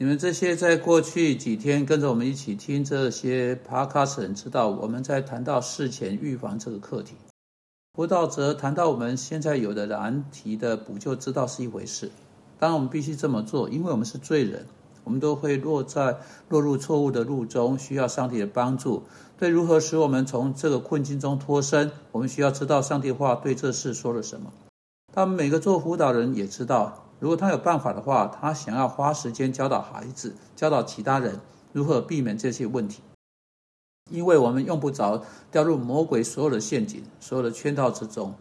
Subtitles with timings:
[0.00, 7.16] 你们这些在过去几天跟着我们一起听这些 podcast 知道，我们在谈到事前预防这个课题。
[7.92, 12.10] 辅导则谈到我们现在有的难题的补救之道是一回事，
[12.58, 14.64] 当然我们必须这么做，因为我们是罪人，
[15.04, 16.16] 我们都会落在
[16.48, 19.02] 落入错误的路中，需要上帝的帮助。
[19.38, 24.50] 对如何使我们从这个困境中脱身，我们需要知道上帝话对这事说了什么。
[25.12, 27.04] 他们每个做辅导人也知道。
[27.20, 31.38] 如果他有办法的话，他想要花时间教导孩子、教导其他人
[31.72, 33.02] 如何避免这些问题，
[34.10, 38.34] 因为我们用不着掉入魔鬼所有的陷阱、所有的圈套之中。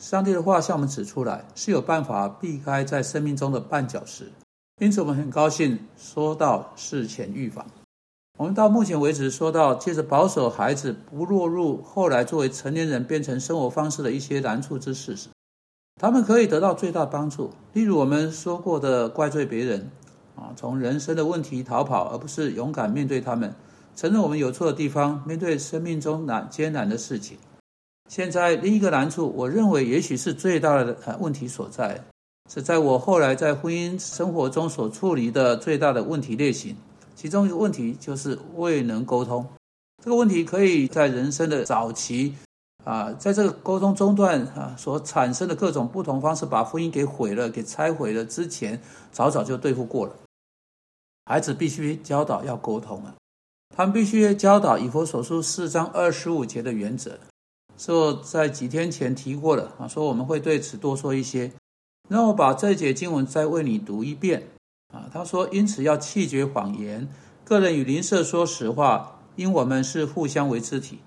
[0.00, 4.32] 上帝的话向我们指出来，是有办法避开在生命中的绊脚石。
[4.80, 7.66] 因此，我们很高兴说到事前预防。
[8.38, 15.28] 我们到目前为止说到，借着保守孩子不落入后来作为成年人变成生活方式的一些难处之事时。
[16.02, 19.88] 他们可以得到最大帮助，例如我们说过的怪罪别人，
[20.34, 23.54] 啊，从人生的问题逃跑，而不是勇敢面对他们，
[23.94, 27.38] 承认我们有错的地方，面对生命中难艰难的事情。
[28.08, 32.02] 现在另一个难处，我认为也许是最大的问题所在，
[32.52, 36.74] 是在我后来在婚姻生活中所处理的最大的问题类型。
[37.14, 39.46] 其中一个问题就是未能沟通，
[40.02, 42.34] 这个问题可以在人生的早期。
[42.84, 48.80] 啊，在这个沟通中断啊所产生的各种不同方式，把婚姻给毁了、给拆毁了之前，
[49.12, 50.14] 早早就对付过了。
[51.26, 53.14] 孩子必须教导要沟通啊，
[53.76, 57.18] 他们必须教导以佛所书四章二十五节的原则，
[57.78, 61.52] 是我在几天前提过了啊，说我们会对此多说一些。
[62.08, 64.48] 让我把这节经文再为你读一遍
[64.92, 65.08] 啊。
[65.12, 67.08] 他说：“因此要弃绝谎言，
[67.44, 70.98] 个人与邻舍说实话，因我们是互相为肢体。”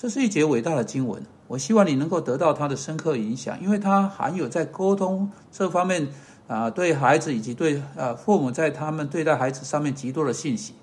[0.00, 6.06] 这是一节伟大的经文，我希望你能够得到它的深刻影响，因为它含有在沟通这方面
[6.46, 10.74] 啊，对孩子以及对啊父母在他们对待孩子上面极多的信息。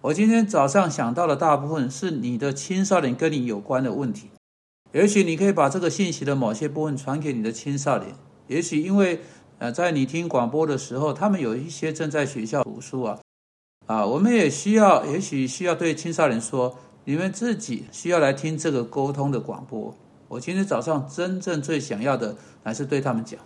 [0.00, 4.30] 我今天早上想到的大部分是你的青少年跟你有关的问题，
[4.92, 8.14] 也许你可以把这个信息的某些部分传给你的青少年，
[8.46, 9.22] 也许因为
[9.58, 13.18] 呃在你听广播的时候，他们有一些正在学校读书啊，
[13.86, 16.78] 啊，我们也需要，也许需要对青少年说。
[17.08, 19.94] 你们自己需要来听这个沟通的广播。
[20.26, 23.38] 我今天早上真正最想要的，还是对他们讲。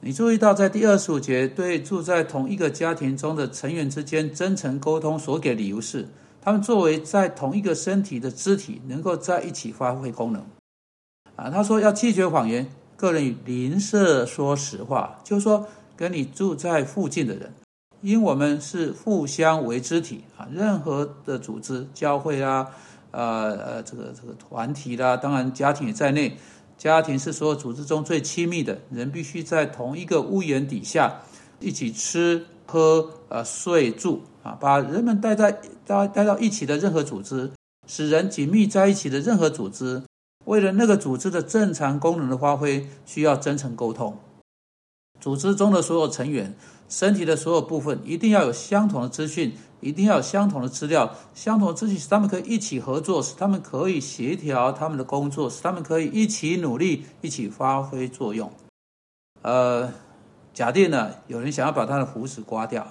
[0.00, 6.08] 你注意到，在第二十五节，对住在同一个家庭中的成员之间真诚沟通所给理由是，
[6.42, 10.44] 他们作为在同一个身体的肢体，能够在一起发挥功能。
[11.36, 17.52] 啊，他说要拒绝谎言，个人与邻舍说实话，就是说跟你住在附近的人。
[18.02, 22.68] 因我们是互相为肢体啊，任何的组织、教会啊，
[23.10, 26.36] 呃呃，这个这个团体啦，当然家庭也在内。
[26.78, 31.22] 家庭是所有组织中最亲密的人，必须在同一个屋檐底下
[31.58, 34.56] 一起吃喝、呃睡住啊。
[34.60, 35.50] 把人们带在
[35.86, 37.50] 待带到一起的任何组织，
[37.86, 40.02] 使人紧密在一起的任何组织，
[40.44, 44.18] 为了那个组织的正常功能的发挥，需要真诚沟通。
[45.26, 46.54] 组织中的所有成员。
[46.88, 58.48] 身体的所有部分一定要有相同的资讯，一定要有相同的资料，相同的资讯使他们可以一起合作，使他们可以协调他们的工作，使他们可以一起努力，一起发挥作用。
[59.42, 59.92] 呃，
[60.54, 62.86] 假定呢，有人想要把他的胡子刮掉，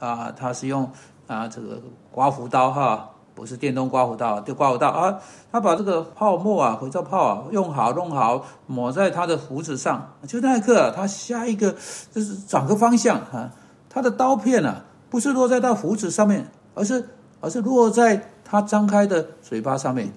[0.00, 0.90] 啊，他是用
[1.28, 1.80] 啊这个
[2.10, 3.12] 刮胡刀哈。
[3.36, 5.20] 不是电动刮胡刀，就刮胡刀啊！
[5.52, 10.14] 他把这个泡沫啊，肥皂泡啊，用好弄好，抹在他的胡子上。
[10.26, 11.76] 就那一刻，他下一个
[12.10, 13.52] 就是转个方向啊，
[13.90, 17.10] 他的刀片呢，不是落在他胡子上面，而是
[17.42, 20.10] 而是落在他张开的嘴巴上面。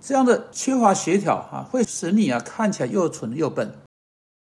[0.00, 3.74] 这样的缺乏协调啊，会使你啊看起来又蠢又笨。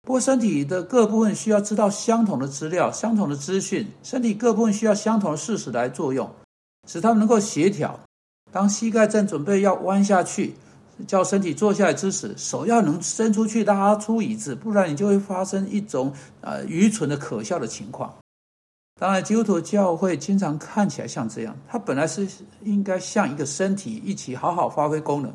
[0.01, 6.27] 不过，身体的各部分需要知道相同的资料、相同的资讯，身体各部分需要相同的事实来作用。
[6.87, 7.99] 使他们能够协调。
[8.51, 10.55] 当膝盖正准备要弯下去，
[11.05, 16.11] 叫身体坐下来之时，手要能伸出去拉出椅子，不然你就会发生一种
[16.41, 18.15] 呃愚蠢的可笑的情况。
[18.99, 22.27] 当然，基督徒教会经常看起来像这样，它本来是
[22.63, 25.31] 应该像一个身体一起好好发挥功能，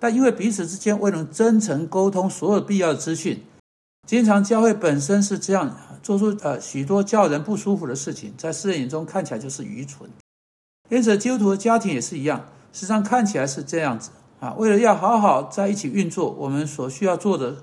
[0.00, 3.42] 但因为彼此之间未能真诚沟通所有必要的资讯，
[4.08, 10.08] 经常教会本身是这样做出呃许多叫人不舒服的事情，在世人眼中看起来就是愚蠢。
[10.92, 12.38] 因此，基督徒的家庭也是一样，
[12.70, 14.10] 实际上看起来是这样子
[14.40, 14.52] 啊。
[14.58, 17.56] 为了要好好在一起运作，我们所需要做的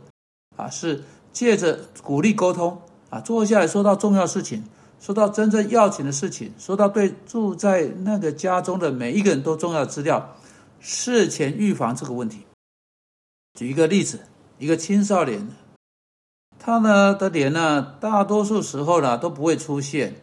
[0.58, 2.81] 啊，是借着鼓励沟通
[3.12, 4.64] 啊，坐下来说到重要事情，
[5.00, 10.36] 说到真正要紧的事情，说到对住在那个家中的每一个人都重要的资料，
[10.80, 12.40] 事前预防这个问题。
[13.60, 14.22] 举一个例子，
[14.58, 15.48] 一个青少年
[16.58, 20.16] 他呢的脸呢，大多数时候呢都不会出现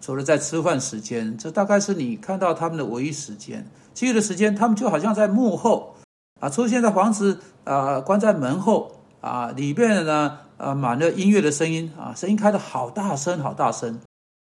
[0.00, 3.66] 除了在吃饭时间，这大概是你看到他们的唯一时间。
[3.94, 5.96] 其余的时间，他们就好像在幕后
[6.40, 13.98] 啊，出现在房子啊，关在门后啊，里边呢啊满了音乐的声音啊，声音开的好大声，好大声。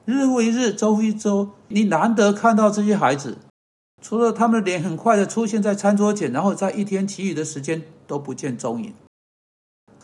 [0.06, 3.38] 日复一日，周复一周，你难得看到这些孩子，
[4.02, 8.92] 除了他们的脸很快的出现在餐桌前，然后在一天其余的时间都不见踪影。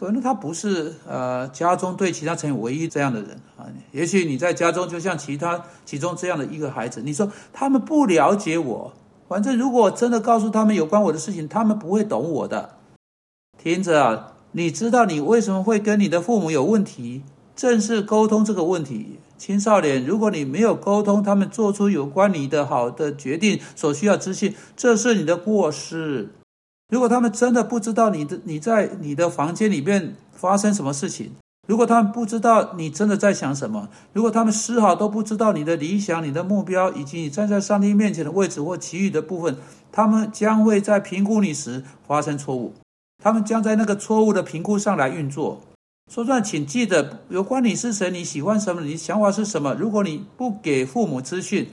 [0.01, 3.69] 可能他不是呃家中对其他成员唯一这样的人啊。
[3.93, 8.95] 也许你在家中就像其他其中这样的一个孩子，你说他们不了解我，
[9.29, 12.77] 反正如果真的告诉他们有关我的事情，他们不会懂我的。
[13.63, 17.23] 听着啊，你知道你为什么会跟你的父母有问题？
[17.55, 19.19] 正是沟通这个问题。
[19.37, 26.31] 青少年，如果你没有沟通，他们做出有关你的好的决定所需要资讯，这是你的过失。
[26.91, 31.33] 如果他们真的不知道你的你在你的房间里面发生什么事情，
[31.69, 39.57] 如果他们不知道你真的在想什么，如果他们丝毫都不知道你的理想、你的目标以及你站在上帝面前的位置或其余的部分，
[39.93, 42.75] 他们将会在评估你时发生错误。
[43.23, 45.61] 他们将在那个错误的评估上来运作。
[46.11, 49.75] 说出来，请记得，有关你是谁，你喜欢什么，你想法是什么。
[49.75, 51.69] 如果你不给父母资讯，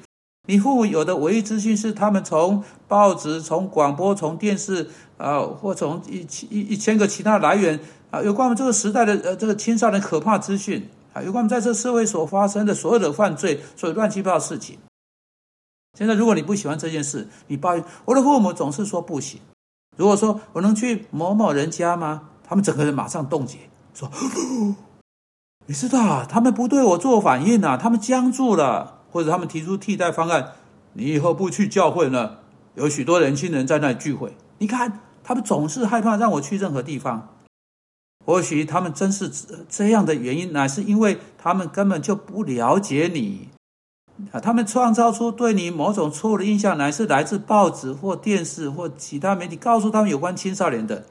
[0.47, 7.79] 你父母有的唯一资讯是他们从报纸、从广播、从电视啊，或从一一一千个其他来源
[8.09, 14.77] 啊，有关我们这个时代的呃这个青少年可怕资讯啊，有关我们在这社会所发生的所有的犯罪、所有乱七八糟事情。
[15.97, 19.39] 现在，如果你不喜欢这件事，你抱怨我的父母总是说不行。
[19.97, 22.29] 如果说我能去某某人家吗？
[22.47, 23.57] 他们整个人马上冻结。
[23.93, 24.09] 说，
[25.65, 30.51] 你知道他们不对我做反应啊，他们僵住了，或者他们提出替代方案。
[30.93, 32.41] 你以后不去教会了，
[32.75, 34.37] 有许多年轻人在那里聚会。
[34.59, 37.29] 你看，他们总是害怕让我去任何地方。
[38.23, 39.27] 或许他们真是
[39.67, 43.49] 这样的原因，乃是因为他们根本就不了解你
[44.31, 44.39] 啊。
[44.39, 51.05] 他们创造出对你某种错误的印象，乃是来自报纸或电视或其他媒体告诉他们有关青少年的。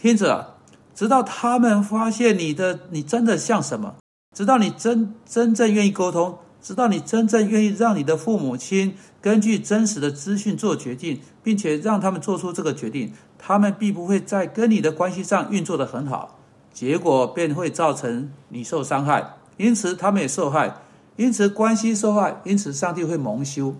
[0.00, 0.54] 听着。
[0.94, 3.96] 直到他们发现你的你真的像什么，
[4.32, 16.38] 直到你真真正愿意沟通，直到你真正愿意让你的父母亲根据真实的资讯做决定，并且让他们做出这个决定，他们必不会在跟你的关系上运作的很好，
[16.72, 20.80] 结果便会造成你受伤害，因此他们也受害，
[21.16, 23.74] 因此关系受害，因此上帝会蒙羞。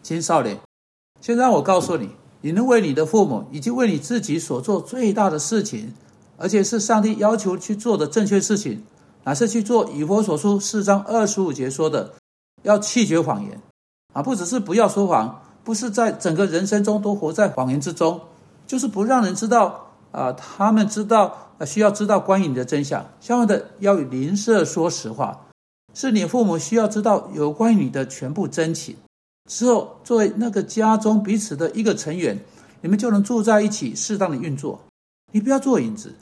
[0.00, 0.60] 青少年，
[1.20, 2.10] 现在我告诉你，
[2.42, 5.92] 你能为你的父母以及为你自己所做最大的事情。
[6.42, 8.82] 而且是上帝要求去做的正确事情，
[9.24, 12.14] 乃是去做以佛所书四章二十五节说的，
[12.62, 13.60] 要弃绝谎言
[14.14, 14.22] 啊！
[14.22, 18.20] 不只是不要说谎，不是在整个人生中都活在谎言之中，
[18.66, 23.04] 就是不让人知道啊，他们知道啊，需要知道关于你的真相。
[23.20, 25.46] 相反的，要与邻舍说实话，
[25.94, 28.96] 是你父母需要知道有关于你的全部真情。
[29.50, 32.38] 之后，作为那个家中彼此的一个成员，
[32.80, 34.80] 你们就能住在一起，适当的运作。
[35.32, 36.14] 你不要做影子。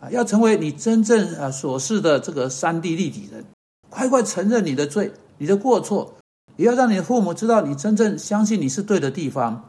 [0.00, 3.44] 啊，要成为你真正啊所示的这个三 D 立体人，
[3.90, 6.14] 快快承认你的罪、你的过错，
[6.56, 9.68] 也要让你的父母知道你真正相信你是对的地方，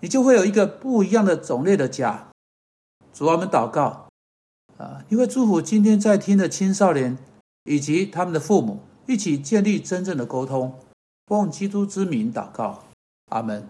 [0.00, 2.28] 你就会有一个不一样的种类的家。
[3.12, 4.08] 主我们祷告
[4.78, 7.18] 啊，因为祝福今天在听的青少年
[7.64, 10.78] 以及他们的父母，一起建立真正的沟通，
[11.26, 12.84] 奉基督之名祷告，
[13.30, 13.68] 阿门。